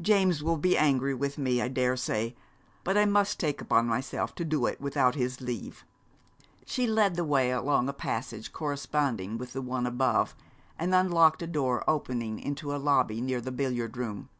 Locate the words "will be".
0.42-0.74